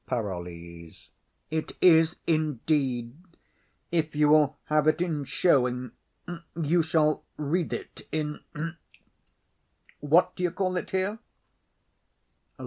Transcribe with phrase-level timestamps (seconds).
[0.07, 1.11] PAROLLES.
[1.51, 3.17] It is indeed;
[3.91, 5.91] if you will have it in showing,
[6.59, 8.39] you shall read it in
[9.99, 11.19] what do you call there?